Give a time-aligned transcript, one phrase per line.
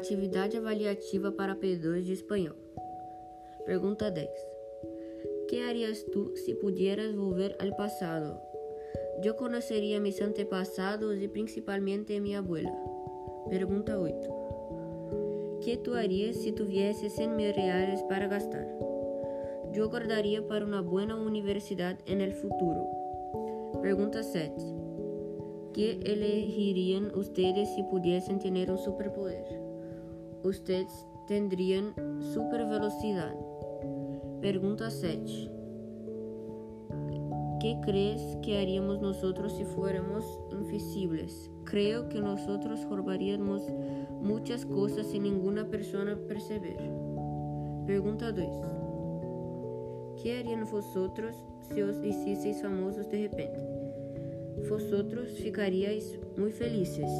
[0.00, 2.56] Atividade avaliativa para P2 de espanhol.
[3.66, 4.30] Pergunta 10.
[5.46, 8.40] ¿Qué harías tú si pudieras volver al pasado?
[9.22, 12.74] Yo conocería mis antepasados y principalmente a mi abuela.
[13.50, 15.60] Pergunta 8.
[15.62, 18.66] ¿Qué tú harías si tuvieses 100 mil reales para gastar?
[19.74, 22.88] Yo guardaría para una buena universidad en el futuro.
[23.82, 24.54] Pergunta 7.
[25.74, 29.69] ¿Qué elegirían ustedes si pudiesen tener un superpoder?
[30.42, 31.94] Ustedes tendrían
[32.32, 33.34] super velocidad.
[34.40, 35.50] Pergunta 7.
[37.60, 41.50] ¿Qué crees que haríamos nosotros si fuéramos invisibles?
[41.64, 43.62] Creo que nosotros robaríamos
[44.22, 46.78] muchas cosas sin ninguna persona perceber.
[47.86, 50.22] Pergunta 2.
[50.22, 51.36] ¿Qué harían vosotros
[51.68, 53.60] si os hicieseis famosos de repente?
[54.70, 57.10] Vosotros ficaríais muy felices.